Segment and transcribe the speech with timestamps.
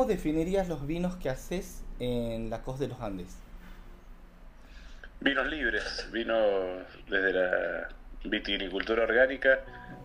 [0.00, 3.36] ¿Cómo definirías los vinos que haces en la costa de los Andes?
[5.20, 7.88] Vinos libres, vinos desde la
[8.24, 9.60] vitivinicultura orgánica.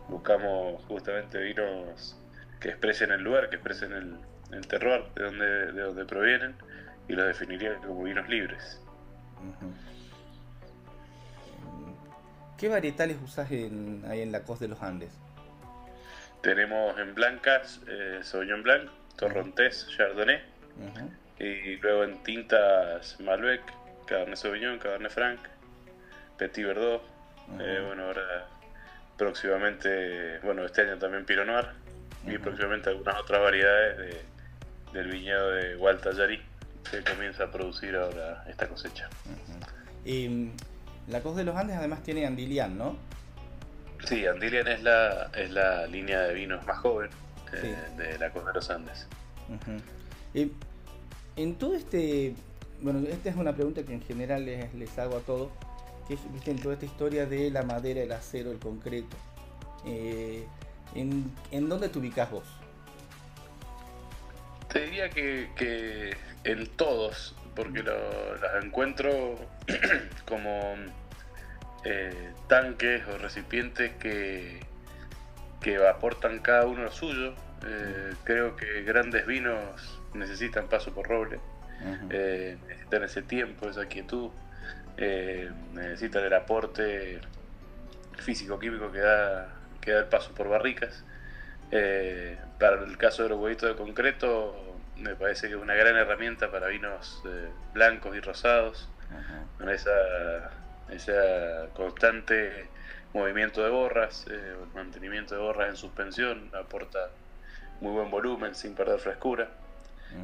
[0.09, 2.19] Buscamos justamente vinos
[2.59, 4.17] que expresen el lugar, que expresen el,
[4.51, 6.55] el terroir de donde, de donde provienen
[7.07, 8.81] y los definiría como vinos libres.
[12.57, 15.13] ¿Qué varietales usas en, ahí en la costa de los Andes?
[16.41, 20.41] Tenemos en blancas eh, Sauvignon Blanc, Torrontés, Chardonnay.
[21.39, 23.61] Y luego en tintas Malbec,
[24.07, 25.39] Cabernet Sauvignon, Cabernet Franc,
[26.38, 27.01] Petit Verdot.
[27.59, 28.47] eh, bueno, ahora
[29.17, 31.67] próximamente, bueno, este año también Pinot Noir.
[32.28, 34.22] Y próximamente algunas otras variedades de-
[34.94, 36.41] del viñedo de Gualtallarí
[36.89, 39.09] que comienza a producir ahora esta cosecha.
[40.06, 40.50] Y,
[41.07, 42.97] la costa de los Andes además tiene Andilian, ¿no?
[44.06, 47.09] Sí, Andilian es la, es la línea de vinos más joven
[47.61, 47.73] Sí.
[47.97, 49.07] de la costa de los Andes.
[50.33, 50.51] Y
[51.35, 52.33] en todo este,
[52.81, 55.49] bueno, esta es una pregunta que en general les, les hago a todos,
[56.07, 56.51] que es ¿viste?
[56.51, 59.15] en toda esta historia de la madera, el acero, el concreto.
[59.85, 60.45] eh,
[60.95, 62.45] ¿en, ¿En dónde te ubicas vos?
[64.71, 69.35] Te diría que, que en todos, porque lo- las encuentro
[70.27, 70.75] como
[71.85, 74.59] eh, tanques o recipientes que,
[75.61, 77.33] que aportan cada uno lo suyo.
[77.67, 81.39] Eh, creo que grandes vinos necesitan paso por roble,
[82.09, 84.29] eh, necesitan ese tiempo, esa quietud,
[84.97, 87.19] eh, necesitan el aporte
[88.19, 89.49] físico-químico que da,
[89.81, 91.03] que da el paso por barricas.
[91.71, 95.95] Eh, para el caso de los huevitos de concreto, me parece que es una gran
[95.95, 97.21] herramienta para vinos
[97.73, 99.43] blancos y rosados, Ajá.
[99.57, 100.51] con esa,
[100.89, 102.67] esa constante
[103.13, 104.25] movimiento de borras,
[104.73, 107.09] mantenimiento de borras en suspensión, aporta
[107.81, 109.50] muy buen volumen sin perder frescura.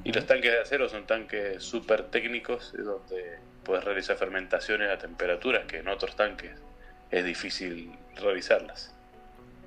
[0.06, 5.66] Y los tanques de acero son tanques súper técnicos, donde puedes realizar fermentaciones a temperaturas
[5.66, 6.52] que en otros tanques
[7.10, 8.96] es difícil realizarlas.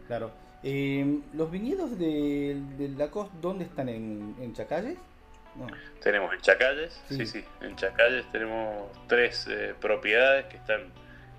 [0.06, 0.30] Claro.
[0.62, 3.90] Eh, ¿Los viñedos de, de la costa dónde están?
[3.90, 4.96] ¿En, en Chacalles?
[5.56, 5.66] No.
[6.02, 7.16] Tenemos en Chacalles, Sí.
[7.18, 10.84] sí, sí, en Chacalles tenemos tres eh, propiedades que están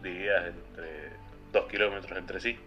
[0.04, 1.10] divididas entre
[1.52, 2.58] dos kilómetros entre sí.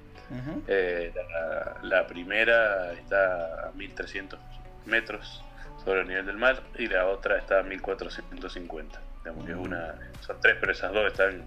[0.67, 4.39] Eh, la, la primera está a 1300
[4.87, 5.43] metros
[5.85, 9.01] sobre el nivel del mar y la otra está a 1450.
[9.25, 11.45] Digamos que es una, son tres, pero esas dos están.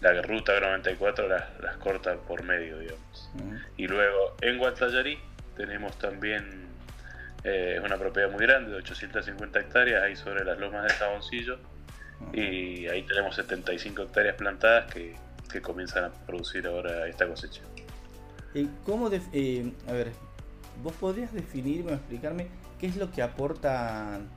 [0.00, 3.30] La ruta 94 las, las corta por medio, digamos.
[3.76, 5.16] Y luego en Guantallarí
[5.56, 6.66] tenemos también
[7.44, 11.58] eh, una propiedad muy grande de 850 hectáreas ahí sobre las lomas de Saboncillo
[12.32, 15.14] y ahí tenemos 75 hectáreas plantadas que,
[15.52, 17.62] que comienzan a producir ahora esta cosecha.
[18.54, 20.12] Eh, ¿Cómo def- eh, a ver,
[20.82, 24.28] vos podrías definirme o explicarme qué es lo que aportan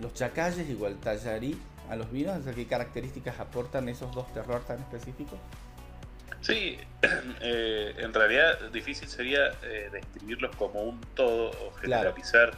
[0.00, 1.58] los chacalles y Gualtallarí
[1.88, 2.38] a los vinos?
[2.38, 5.38] O sea, ¿Qué características aportan esos dos terroirs tan específicos?
[6.42, 6.78] Sí,
[7.40, 12.52] eh, en realidad difícil sería eh, describirlos como un todo o generalizar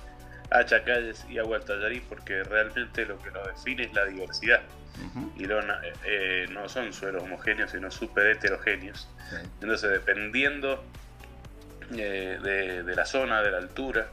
[0.50, 4.62] a Chacalles y a Gualtallarí porque realmente lo que los define es la diversidad.
[5.36, 5.60] Y no,
[6.04, 9.08] eh, no son suelos homogéneos, sino súper heterogéneos.
[9.60, 10.82] Entonces, dependiendo
[11.96, 14.08] eh, de, de la zona, de la altura,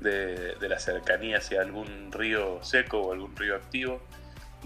[0.00, 4.02] de, de la cercanía hacia algún río seco o algún río activo,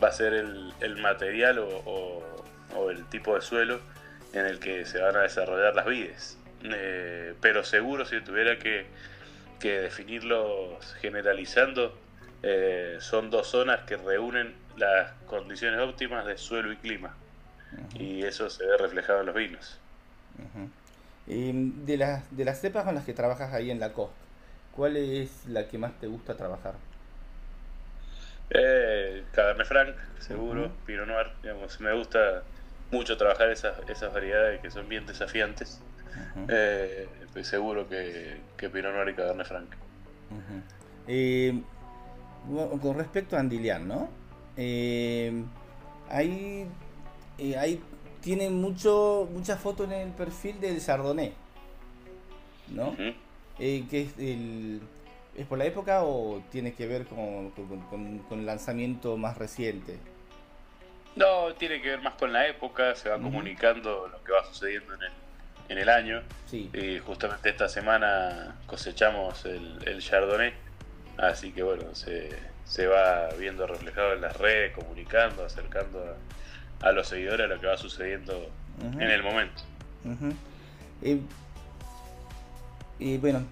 [0.02, 2.44] va a ser el, el material o, o-
[2.76, 3.80] o el tipo de suelo
[4.32, 6.38] en el que se van a desarrollar las vides.
[6.64, 8.86] Eh, pero seguro si tuviera que,
[9.64, 11.96] que definirlos generalizando,
[12.42, 17.16] eh, son dos zonas que reúnen las condiciones óptimas de suelo y clima.
[17.98, 19.80] Y eso se ve reflejado en los vinos.
[21.26, 24.14] Em, de, las, de las cepas con las que trabajas ahí en la costa,
[24.70, 26.74] ¿cuál es la que más te gusta trabajar?
[28.50, 30.76] Eh, Cabernet Franc, seguro, Ujú.
[30.84, 32.44] Pinot Noir, digamos, me gusta
[32.90, 35.80] mucho trabajar esas, esas variedades que son bien desafiantes.
[36.48, 39.68] Eh, estoy seguro que, que Pinot Noir y Cabernet Franc.
[41.06, 41.60] Eh,
[42.82, 44.08] con respecto a Andilian, ¿no?
[44.56, 45.42] Eh,
[46.08, 46.66] ahí,
[47.38, 47.82] eh, ahí
[48.20, 51.32] tiene mucho, muchas fotos en el perfil del Chardonnay,
[52.68, 52.94] ¿no?
[53.58, 54.80] Eh, que es, el,
[55.36, 59.36] ¿Es por la época o tiene que ver con, con, con- con el lanzamiento más
[59.36, 59.98] reciente?
[61.16, 64.94] No, tiene que ver más con la época, se va comunicando lo que va sucediendo
[64.94, 65.12] en el,
[65.68, 66.22] en el año.
[66.46, 66.70] Sí.
[66.72, 70.52] Y justamente esta semana cosechamos el, el Chardonnay,
[71.18, 72.30] así que bueno, se,
[72.64, 76.16] se va viendo reflejado en las redes, comunicando, acercando
[76.82, 78.50] a, a los seguidores a lo que va sucediendo
[78.82, 79.62] en el momento.
[81.02, 81.18] Eh,
[83.00, 83.44] eh, bueno,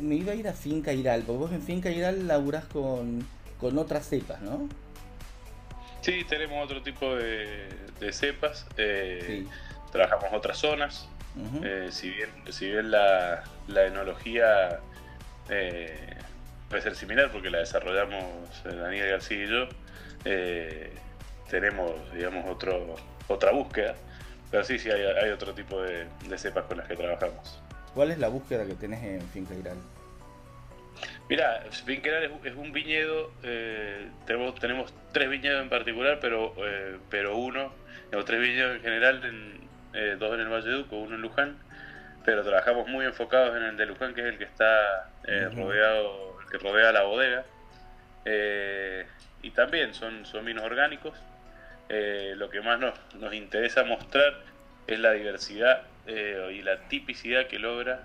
[0.00, 3.26] me iba a ir a Finca Iral, porque vos en Finca Iral laburás con,
[3.60, 4.68] con otras cepas, ¿no?
[6.00, 7.68] Sí, tenemos otro tipo de,
[8.00, 9.48] de cepas, eh, Sí.
[9.92, 11.08] trabajamos otras zonas,
[11.64, 14.78] Eh, si bien, si bien la, la enología
[15.48, 16.16] eh,
[16.68, 18.24] puede ser similar porque la desarrollamos
[18.64, 19.68] eh, Daniel García y yo,
[20.24, 20.92] eh,
[21.50, 22.96] tenemos, digamos, otro,
[23.26, 23.96] otra búsqueda,
[24.50, 27.60] pero sí, sí, hay, hay otro tipo de, de cepas con las que trabajamos.
[27.94, 29.78] ¿Cuál es la búsqueda que tenés en Finca Iral?
[31.28, 36.98] Mira, Finqueral es, es un viñedo, eh, tenemos, tenemos tres viñedos en particular, pero, eh,
[37.10, 37.72] pero uno,
[38.12, 41.56] o tres viñedos en general, en, eh, dos en el Valle Duco, uno en Luján,
[42.24, 46.38] pero trabajamos muy enfocados en el de Luján, que es el que está eh, rodeado,
[46.40, 47.44] el que rodea la bodega.
[48.24, 49.06] Eh,
[49.42, 51.18] y también son, son vinos orgánicos.
[51.88, 54.40] Lo que más nos, nos interesa mostrar
[54.86, 58.00] es la diversidad y la tipicidad que logra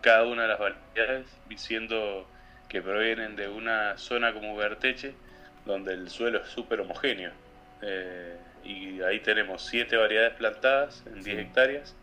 [0.00, 2.26] cada una de las variedades, siendo
[2.68, 5.14] que provienen de una zona como Verteche,
[5.64, 7.32] donde el suelo es súper homogéneo.
[7.82, 11.30] Eh, y ahí tenemos siete variedades plantadas en 10 Sí.
[11.42, 11.94] hectáreas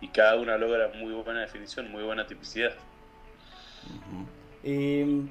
[0.00, 2.72] y cada una logra muy buena definición, muy buena tipicidad.
[4.62, 5.22] Eh,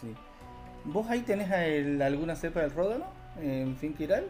[0.00, 0.14] sí.
[0.84, 3.06] ¿Vos ahí tenés el- alguna cepa del ródano
[3.40, 4.24] en Finca Iral?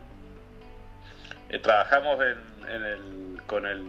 [1.48, 3.80] Eh, trabajamos en, en el, con el,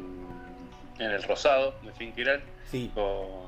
[0.99, 2.91] en el rosado de Finquiral Sí.
[2.93, 3.45] con,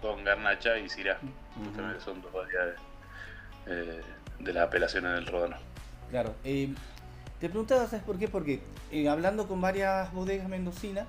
[0.00, 0.84] con Garnacha y.
[0.86, 1.64] Ujú.
[1.64, 2.76] Justamente son dos variedades
[3.66, 4.00] eh,
[4.38, 5.56] de las apelaciones del Ródano.
[6.10, 6.34] Claro.
[7.40, 8.28] Te preguntaba, ¿sabes por qué?
[8.28, 8.60] Porque
[8.92, 11.06] eh, hablando con varias bodegas mendocinas,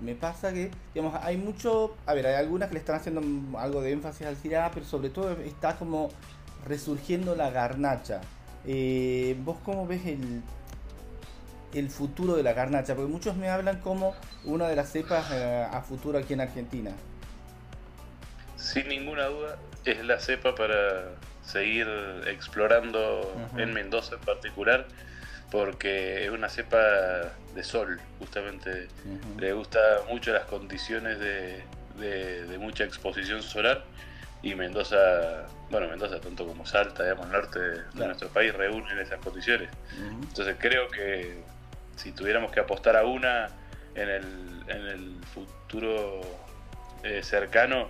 [0.00, 0.70] me pasa que,
[1.22, 3.22] hay mucho, a ver, hay algunas que le están haciendo
[3.58, 6.10] algo de énfasis al Syrah, pero sobre todo está como
[6.66, 8.20] resurgiendo la garnacha.
[8.66, 10.42] Eh, ¿Vos cómo ves el,
[11.72, 12.94] el futuro de la garnacha?
[12.94, 16.90] Porque muchos me hablan como una de las cepas eh, a futuro aquí en Argentina.
[18.56, 21.14] Sin ninguna duda, es la cepa para
[21.50, 21.86] seguir
[22.26, 23.20] explorando
[23.52, 23.60] Ujú.
[23.60, 24.86] en Mendoza en particular,
[25.50, 26.78] porque es una cepa
[27.54, 28.88] de sol, justamente.
[29.38, 31.62] Le gusta mucho las condiciones de,
[31.96, 33.84] de- de mucha exposición solar
[34.42, 38.06] y Mendoza, bueno, Mendoza tanto como Salta, digamos, norte de, Claro.
[38.06, 39.70] nuestro país reúnen esas condiciones.
[40.28, 41.42] Entonces creo que
[41.96, 43.48] si tuviéramos que apostar a una
[43.94, 46.20] en el, en el futuro
[47.02, 47.88] eh, cercano,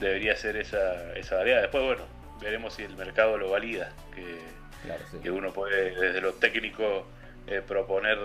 [0.00, 1.62] debería ser esa, esa variedad.
[1.62, 2.02] Después, bueno,
[2.40, 4.38] veremos si el mercado lo valida, que,
[4.84, 5.18] Claro, sí.
[5.22, 7.04] que uno puede desde lo técnico
[7.46, 8.18] eh, proponer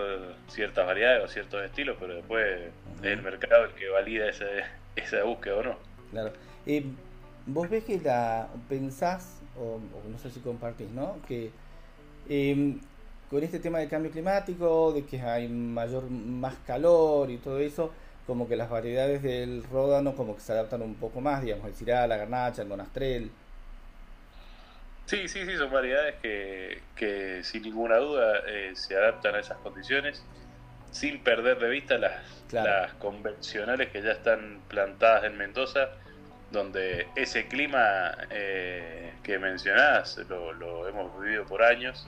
[0.48, 2.46] ciertas variedades o ciertos estilos, pero después
[3.01, 4.46] es el mercado el que valida esa,
[4.96, 5.77] esa búsqueda o no.
[6.12, 6.32] Claro.
[6.65, 6.84] Eh,
[7.48, 11.18] Vos ves que la pensás, o, o no sé si compartís, ¿no?
[11.27, 11.50] Que
[12.30, 12.75] eh,
[13.32, 17.91] con este tema del cambio climático, de que hay mayor, más calor y todo eso,
[18.27, 21.74] como que las variedades del ródano como que se adaptan un poco más, digamos, el
[21.74, 23.32] cirá, la garnacha, el monastrel.
[25.12, 29.58] Sí, sí, sí, son variedades que, que sin ninguna duda eh, se adaptan a esas
[29.58, 30.24] condiciones
[30.91, 32.13] sin perder de vista las,
[32.48, 32.70] Claro.
[32.70, 35.89] las convencionales que ya están plantadas en Mendoza,
[36.50, 42.08] donde ese clima eh, que mencionás lo, lo hemos vivido por años,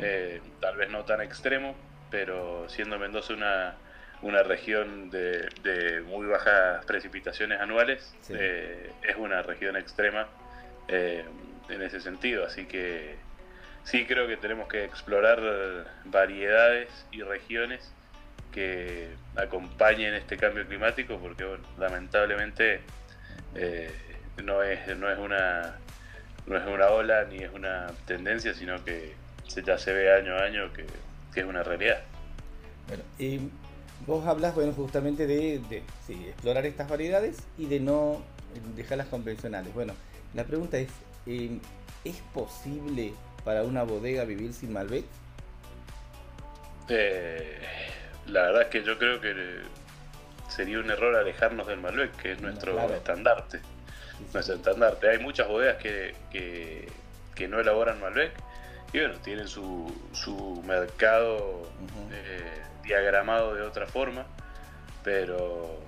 [0.00, 1.74] eh, tal vez no tan extremo,
[2.10, 3.74] pero siendo Mendoza una,
[4.22, 8.34] una región de, de muy bajas precipitaciones anuales, Sí.
[8.38, 10.28] eh, es una región extrema
[11.68, 12.44] en ese sentido.
[12.44, 13.16] Así que
[13.84, 15.40] sí creo que tenemos que explorar
[16.04, 17.90] variedades y regiones
[18.52, 21.44] que acompañen este cambio climático, porque
[21.78, 22.80] lamentablemente
[23.54, 23.90] eh,
[24.42, 25.78] no es no es una
[26.46, 29.14] no es una ola ni es una tendencia, sino que
[29.46, 30.86] se, ya se ve año a año que,
[31.34, 32.02] es una realidad.
[32.86, 33.40] Bueno, y
[34.06, 35.60] vos hablas, bueno, justamente de,
[36.08, 38.22] explorar estas variedades y de no
[38.76, 39.74] dejarlas convencionales.
[39.74, 39.94] Bueno,
[40.34, 40.90] la pregunta es,
[41.26, 41.58] eh,
[42.04, 43.12] ¿es posible
[43.44, 45.04] para una bodega vivir sin Malbec?
[46.88, 47.58] Eh,
[48.26, 49.60] la verdad es que yo creo que
[50.48, 52.94] sería un error alejarnos del Malbec, que es nuestro Claro.
[52.94, 53.58] estandarte.
[53.58, 53.64] Sí,
[54.18, 54.24] sí.
[54.32, 55.08] Nuestro estandarte.
[55.10, 56.88] Hay muchas bodegas que, que,
[57.34, 58.32] que no elaboran Malbec
[58.92, 61.68] y bueno, tienen su, su mercado
[62.12, 64.24] eh, diagramado de otra forma,
[65.02, 65.80] pero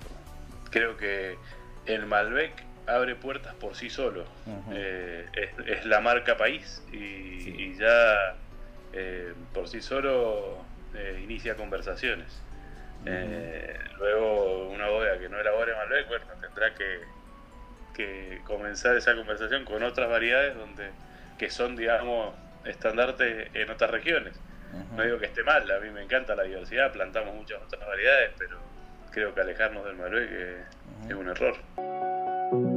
[0.71, 1.37] creo que
[1.85, 2.51] el Malbec
[2.87, 4.25] abre puertas por sí solo.
[4.71, 7.55] Eh, es, es la marca país y, Sí.
[7.57, 8.35] y ya
[8.93, 10.65] eh, por sí solo
[10.95, 12.41] eh, inicia conversaciones.
[13.99, 17.01] Luego una bodega que no elabore Malbec, bueno, tendrá que,
[17.93, 20.89] que comenzar esa conversación con otras variedades donde
[21.37, 24.39] que son, digamos, estandarte en otras regiones.
[24.95, 28.31] No digo que esté mal, a mí me encanta la diversidad, plantamos muchas otras variedades,
[28.37, 28.57] pero
[29.11, 30.29] creo que alejarnos del Malbec
[31.01, 31.09] Ujú.
[31.09, 32.76] es un error.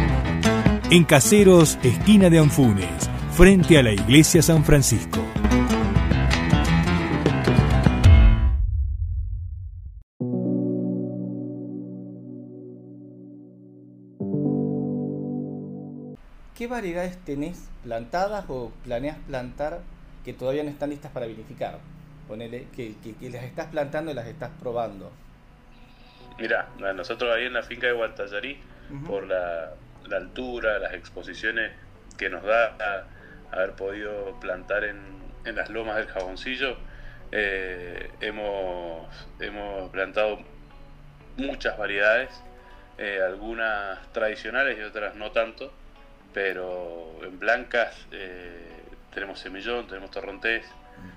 [0.91, 5.19] En Caseros, esquina de Anfunes, frente a la iglesia San Francisco.
[16.55, 19.79] ¿Qué variedades tenés plantadas o planeas plantar
[20.23, 21.79] que todavía no están listas para vinificar?
[22.27, 25.11] Ponele que, que- que las estás plantando y las estás probando.
[26.39, 28.57] Mira, nosotros ahí en la finca de Guantallarí,
[29.07, 29.71] por la,
[30.11, 31.71] la altura, las exposiciones
[32.17, 33.05] que nos da a-
[33.55, 34.99] haber podido plantar en,
[35.45, 36.77] en las lomas del jaboncillo,
[37.31, 39.07] eh, hemos,
[39.39, 40.39] hemos plantado
[41.37, 42.29] muchas variedades,
[42.97, 45.73] eh, algunas tradicionales y otras no tanto,
[46.33, 48.69] pero en blancas eh,
[49.13, 50.65] tenemos semillón, tenemos torrontés,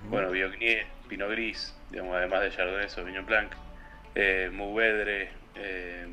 [0.09, 3.51] bueno, Viognier, Pinot Gris, digamos, además de Chardonnay, Sauvignon Blanc,
[4.51, 6.07] Mourvedre, eh,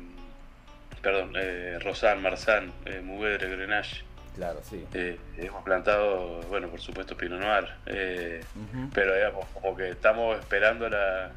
[1.03, 4.03] perdón, eh, Rosan, Marsan, eh, Mourvedre, Grenache.
[4.35, 4.83] Claro, sí.
[4.95, 8.43] Eh, hemos plantado, bueno, por supuesto Pinot Noir, eh,
[8.91, 11.31] pero digamos, como que estamos esperando la,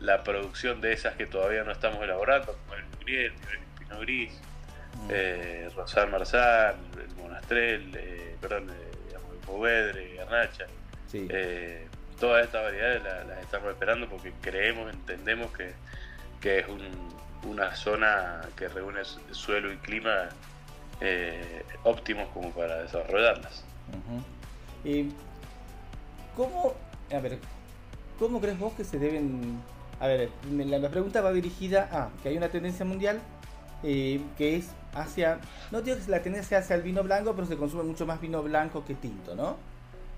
[0.00, 4.40] la producción de esas que todavía no estamos elaborando, como el Viognier, el Pinot Gris,
[5.10, 8.72] eh, Rosan, Marsan, el Monastrell, eh, perdón,
[9.06, 10.66] digamos, el Mourvedre, Garnacha.
[11.06, 11.28] Sí.
[12.18, 15.72] Todas estas variedades la- las, estamos esperando porque creemos, entendemos que,
[16.40, 17.14] que es un-
[17.46, 20.28] una zona que reúne su- suelo y clima
[21.00, 23.64] eh, óptimos como para desarrollarlas.
[24.84, 25.10] Y,
[26.36, 26.74] ¿Cómo,
[27.12, 27.38] a ver,
[28.18, 29.60] cómo crees vos que se deben...
[30.00, 33.20] A ver, la, pregunta va dirigida a que hay una tendencia mundial
[33.82, 35.38] eh, que es hacia...
[35.70, 38.42] No digo que la tendencia hacia el vino blanco, pero se consume mucho más vino
[38.42, 39.56] blanco que tinto, ¿no?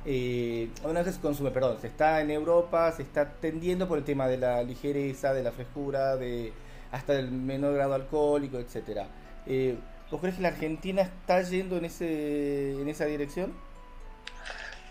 [0.05, 4.05] Eh, una que se consume, perdón, se está en Europa, se está tendiendo por el
[4.05, 6.53] tema de la ligereza, de la frescura, de
[6.93, 9.07] hasta el menor grado alcohólico, etcétera.
[9.47, 9.77] Eh,
[10.11, 13.53] ¿Vos crees que la Argentina está yendo en ese en esa dirección?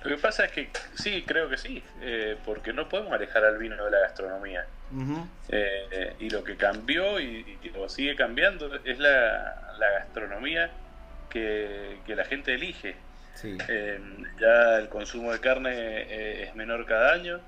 [0.03, 3.57] Lo que pasa es que sí, creo que sí, eh, porque no podemos alejar al
[3.57, 4.65] vino de la gastronomía.
[5.49, 10.69] Eh, eh, y lo que cambió y, y lo sigue cambiando es la, la gastronomía
[11.29, 12.95] que, que la gente elige.
[13.33, 13.57] Sí.
[13.67, 13.99] Eh,
[14.39, 17.39] ya el consumo de carne es menor cada año.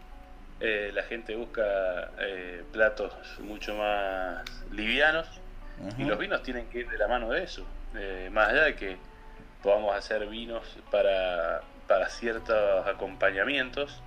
[0.60, 5.28] Eh, la gente busca eh, platos mucho más livianos
[5.98, 7.66] y los vinos tienen que ir de la mano de eso.
[7.96, 8.98] Eh, más allá de que
[9.62, 14.02] podamos hacer vinos para, para ciertos acompañamientos,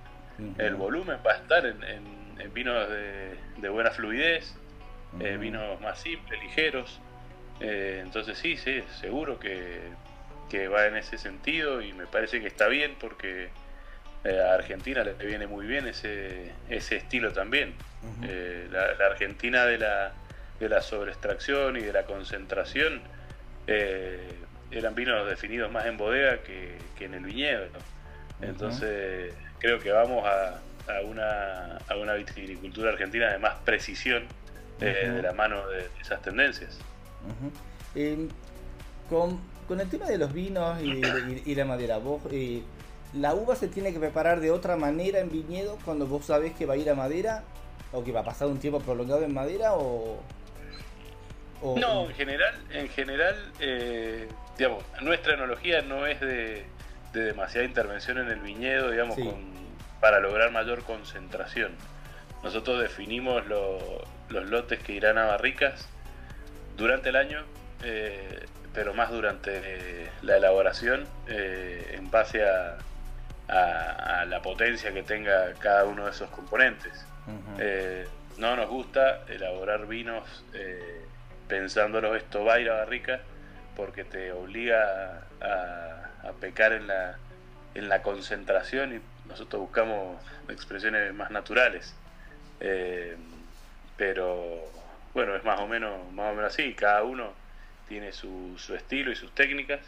[0.57, 4.55] el volumen va a estar en, en- en vinos de, de buena fluidez,
[5.19, 6.99] eh, vinos más simples, ligeros.
[7.59, 9.81] Entonces sí, sí, seguro que,
[10.49, 13.49] que va en ese sentido y me parece que está bien porque
[14.23, 17.73] Eh, a Argentina le viene muy bien ese, ese estilo también.
[18.23, 20.11] Eh, la, la Argentina de la,
[20.59, 23.01] de la sobreextracción y de la concentración
[23.67, 24.27] eh,
[24.71, 27.65] eran vinos definidos más en bodega que, que en el viñedo.
[27.73, 28.47] ¿no?
[28.47, 30.59] Entonces creo que vamos a,
[30.91, 34.23] a una, a una vitivinicultura argentina de más precisión
[34.81, 36.77] eh, de la mano de esas tendencias.
[37.95, 38.27] Eh,
[39.09, 42.21] con, con el tema de los vinos y, y- y la madera, vos,
[43.13, 46.65] ¿la uva se tiene que preparar de otra manera en viñedo cuando vos sabés que
[46.65, 47.43] va a ir a madera?
[47.93, 49.73] ¿O que va a pasar un tiempo prolongado en madera?
[49.73, 50.19] ¿O,
[51.61, 54.27] o- No, en general, en general, eh,
[54.57, 56.65] digamos, nuestra enología no es de,
[57.13, 59.23] de demasiada intervención en el viñedo, digamos, Sí.
[59.23, 59.51] con-
[59.99, 61.75] para lograr mayor concentración.
[62.43, 65.85] Nosotros definimos lo- los lotes que irán a barricas
[66.77, 67.43] durante el año,
[67.83, 68.39] eh,
[68.73, 72.77] pero más durante eh, la elaboración, en base a,
[73.51, 77.05] a- a la potencia que tenga cada uno de esos componentes.
[77.59, 81.05] Eh, no nos gusta elaborar vinos eh,
[81.47, 83.19] pensándolo esto va a ir a barrica
[83.75, 87.17] porque te obliga a, a pecar en la,
[87.75, 91.95] en la concentración y nosotros buscamos expresiones más naturales.
[92.59, 93.17] Eh,
[93.97, 94.71] pero
[95.13, 97.33] bueno, es más o menos, más o menos así, cada uno
[97.87, 99.81] tiene su, su estilo y sus técnicas.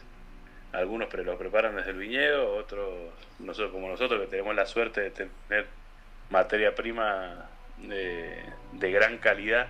[0.74, 2.90] Algunos pero lo preparan desde el viñedo, otros,
[3.40, 5.68] nosotros como nosotros que tenemos la suerte de tener
[6.32, 9.68] materia prima de, de gran calidad,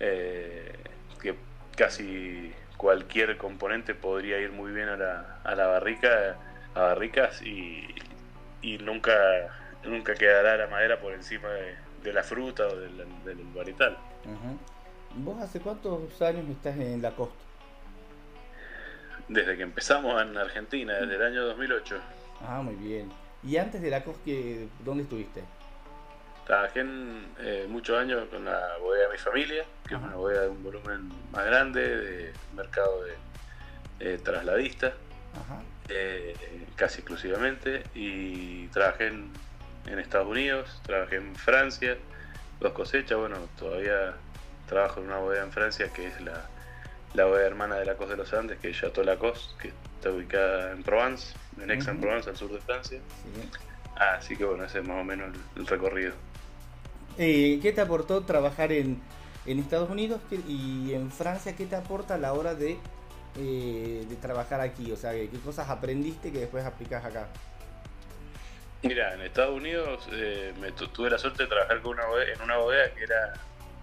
[0.00, 0.72] eh,
[1.20, 1.34] que
[1.76, 6.36] casi cualquier componente podría ir muy bien a la, a la barrica,
[6.74, 7.86] a barricas y,
[8.62, 9.12] y nunca,
[9.84, 13.44] nunca quedará la madera por encima de, la fruta o del, del.
[15.16, 17.44] ¿Vos hace cuántos años estás en la costa?
[19.28, 21.96] Desde que empezamos en Argentina, desde el año 2008,
[22.46, 23.10] Ah, muy bien.
[23.42, 25.42] ¿Y antes de la qué- dónde estuviste?
[26.46, 30.42] trabajé en, eh, muchos años con la bodega de mi familia, que es una bodega
[30.42, 33.14] de un volumen más grande, de mercado de
[33.98, 34.92] eh, trasladista.
[35.34, 35.60] Ajá.
[35.88, 36.34] eh,
[36.76, 39.30] casi exclusivamente y trabajé en,
[39.86, 41.96] en Estados Unidos, trabajé en Francia,
[42.60, 44.14] dos cosechas, bueno, todavía
[44.68, 46.46] trabajo en una bodega en Francia que es la,
[47.14, 50.10] la bodega hermana de la Cos de los Andes, que es Chateau Lacoste, que está
[50.10, 52.98] ubicada en Provence, en Aix-en-Provence, al sur de Francia.
[52.98, 53.48] Sí.
[53.96, 56.12] Así que bueno, ese es más o menos el, el recorrido.
[57.18, 59.00] Eh, ¿Qué te aportó trabajar en,
[59.46, 61.56] en Estados Unidos ¿Qué- y en Francia?
[61.56, 62.76] ¿Qué te aporta a la hora de,
[63.38, 64.92] eh, de trabajar aquí?
[64.92, 67.26] O sea, ¿qué cosas aprendiste que después aplicas acá?
[68.82, 72.34] Mira, en Estados Unidos eh, me tu- tuve la suerte de trabajar con una bodega-
[72.34, 73.32] en una bodega que era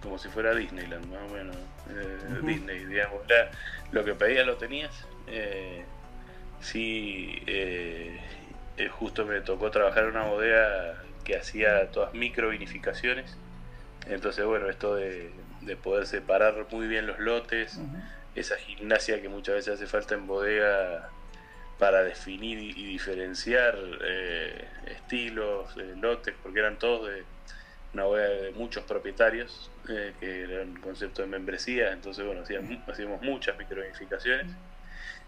[0.04, 1.56] como si fuera Disneyland, más o menos.
[1.90, 2.18] eh.
[2.42, 3.22] Disney, digamos.
[3.90, 4.92] Lo que pedías lo tenías.
[5.26, 5.84] Eh,
[6.60, 8.20] sí, eh,
[8.76, 13.36] eh, justo me tocó trabajar en una bodega que hacía todas micro vinificaciones.
[14.06, 15.30] Entonces, bueno, esto de,
[15.62, 17.78] de poder separar muy bien los lotes,
[18.34, 21.08] esa gimnasia que muchas veces hace falta en bodega
[21.78, 27.22] para definir y, diferenciar eh, estilos, lotes, porque eran todos de
[27.94, 32.88] una bodega de muchos propietarios, eh, que era un concepto de membresía, entonces bueno, hacíamos,
[32.88, 34.52] hacíamos muchas microunificaciones.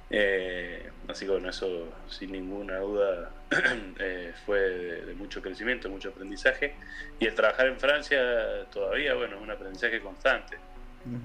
[0.09, 3.33] Eh, así que bueno, eso sin ninguna duda
[3.99, 6.75] eh, fue de, de mucho crecimiento, mucho aprendizaje.
[7.19, 10.59] Y el trabajar en Francia todavía, bueno, es un aprendizaje constante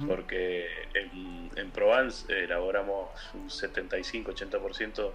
[0.08, 5.12] porque en, en Provence elaboramos un 75-80%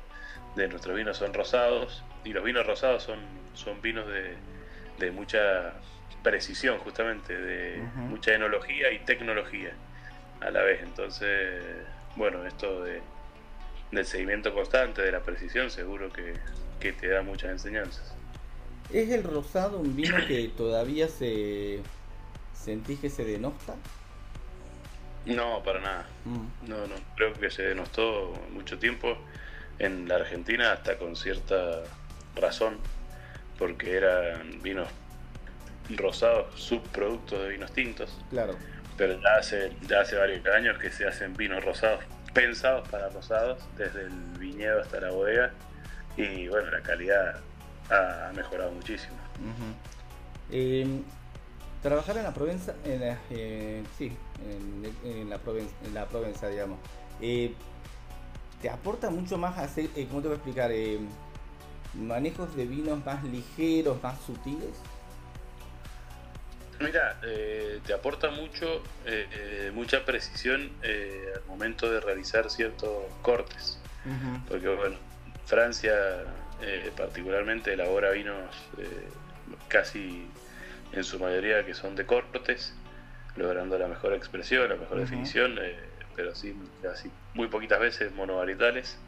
[0.57, 3.21] de nuestros vinos son rosados y los vinos rosados son,
[3.55, 4.35] son vinos de,
[4.99, 5.75] de mucha
[6.27, 9.73] precisión justamente, de mucha enología y tecnología
[10.41, 10.83] a la vez.
[10.83, 11.63] Entonces,
[12.17, 13.01] bueno, esto de,
[13.93, 16.35] del seguimiento constante, de la precisión, seguro que,
[16.81, 18.13] que te da muchas enseñanzas.
[18.93, 21.81] ¿Es el rosado un vino que todavía se
[22.53, 23.77] sentís que se denosta?
[25.27, 26.07] No, para nada.
[26.25, 26.69] Mm.
[26.69, 29.17] No, no, creo que se denostó mucho tiempo
[29.79, 31.85] en la Argentina hasta con cierta
[32.35, 32.79] razón,
[33.59, 34.89] porque eran vinos
[35.95, 38.55] rosados, subproductos de vinos tintos, Claro.
[38.97, 42.01] pero ya hace, ya hace varios años que se hacen vinos rosados
[42.35, 45.53] pensados para rosados, desde el viñedo hasta la bodega,
[46.17, 47.41] y bueno, la calidad
[47.91, 49.15] ha mejorado muchísimo.
[50.51, 50.87] Eh,
[51.83, 54.13] trabajar en la Provenza, en la, eh, sí,
[54.45, 56.79] en, en la Provenza, en la Provenza, digamos,
[57.21, 57.55] eh,
[58.61, 60.71] te aporta mucho más hacer, eh, ¿cómo te voy a explicar?
[60.73, 60.99] Eh,
[61.95, 64.71] manejos de vinos más ligeros, más sutiles.
[66.81, 73.05] Mira, eh, te aporta mucho, eh, eh, mucha precisión eh, al momento de realizar ciertos
[73.23, 73.79] cortes.
[74.49, 74.97] Porque bueno,
[75.47, 75.93] Francia
[76.61, 78.55] eh, particularmente elabora vinos
[79.67, 80.31] casi
[80.93, 82.77] en su mayoría que son de cortes,
[83.35, 85.77] logrando la mejor expresión, la mejor definición, eh,
[86.15, 88.99] pero sí, casi muy poquitas veces monovarietales.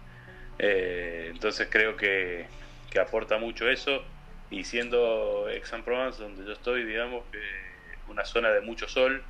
[0.59, 2.47] entonces creo que,
[2.91, 4.03] que, aporta mucho eso
[4.51, 7.41] y siendo Aix-en-Provence, donde yo estoy, digamos, que
[8.09, 9.23] una zona de mucho sol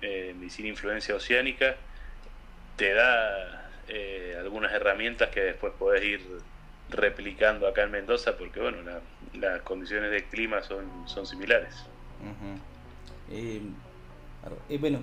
[0.00, 1.76] y sin influencia oceánica,
[2.76, 6.20] te da eh, algunas herramientas que después podés ir
[6.90, 8.78] replicando acá en Mendoza porque bueno
[9.34, 11.74] las condiciones de clima son, son similares.
[13.30, 13.60] Eh,
[14.70, 15.00] eh, bueno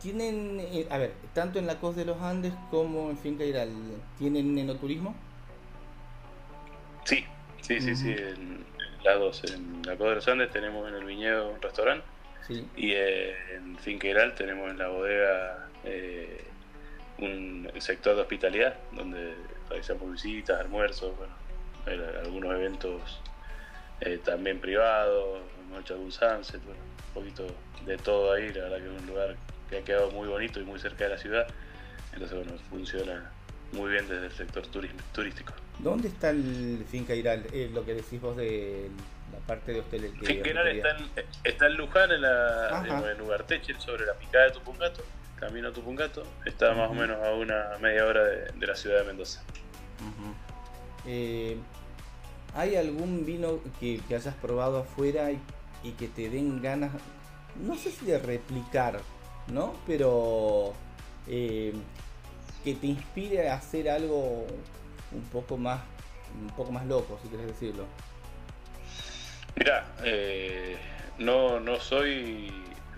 [0.00, 3.70] tienen a ver tanto en la costa de los Andes como en Finca Iral
[4.18, 5.14] tienen enoturismo
[7.04, 7.24] sí
[7.60, 8.64] sí sí sí en,
[9.04, 12.04] dos en la costa de los Andes tenemos en el viñedo un restaurante.
[12.76, 15.68] Y en Finca Iral tenemos en la bodega
[17.18, 19.34] un sector de hospitalidad donde
[19.68, 21.34] realizamos visitas, almuerzos, bueno,
[22.20, 23.20] algunos eventos
[24.00, 27.46] eh, también privados, noche de un sunset, un poquito
[27.86, 29.36] de todo ahí, la verdad que es un lugar
[29.70, 31.46] que ha quedado muy bonito y muy cerca de la ciudad,
[32.12, 33.31] entonces bueno, funciona
[33.72, 35.52] muy bien desde el sector turístico.
[35.78, 37.46] ¿Dónde está el Finca Iral?
[37.52, 38.88] Eh, lo que decís vos de
[39.32, 40.12] la parte de hoteles.
[40.22, 41.10] Finca Iral está en,
[41.44, 45.02] está en Luján, en, la, en, sobre la picada de Tupungato
[45.42, 49.06] camino a Tupungato, está más o menos a una media hora de, la ciudad de
[49.06, 49.42] Mendoza.
[51.04, 51.56] Eh,
[52.54, 56.92] ¿Hay algún vino que, hayas probado afuera y, que te den ganas,
[57.60, 59.00] no sé si de replicar,
[59.48, 59.74] ¿no?
[59.84, 60.74] Pero
[61.26, 61.72] eh,
[62.64, 64.46] que te inspire a hacer algo
[65.12, 65.80] un poco más,
[66.40, 67.86] un poco más loco, si quieres decirlo.
[69.56, 70.76] Mira, eh,
[71.18, 72.52] no, no soy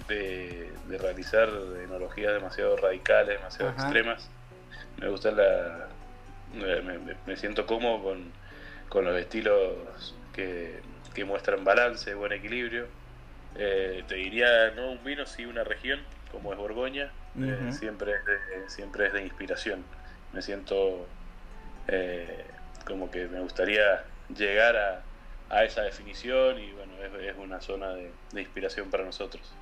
[0.08, 1.48] de, realizar
[1.82, 4.30] enologías demasiado radicales, demasiado extremas.
[4.98, 5.88] Me gusta la.
[7.26, 8.32] Me, siento cómodo con,
[8.88, 10.80] con, los estilos que,
[11.14, 12.86] que, muestran balance, buen equilibrio.
[13.56, 16.00] Eh, te diría, no un vino, sí una región,
[16.34, 17.10] como es Borgoña.
[17.40, 19.84] Eh, siempre, es de, siempre es de inspiración.
[20.32, 21.06] Me siento
[21.88, 22.44] eh,
[22.86, 25.02] como que me gustaría llegar a,
[25.50, 29.52] a esa definición y bueno, es, es una zona de, de inspiración para nosotros.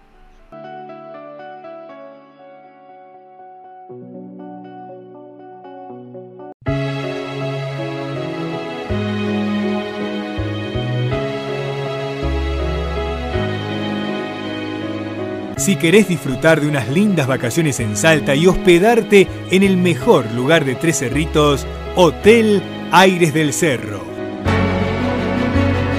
[15.63, 20.65] Si querés disfrutar de unas lindas vacaciones en Salta y hospedarte en el mejor lugar
[20.65, 24.11] de Tres Cerritos, Hotel Aires del Cerro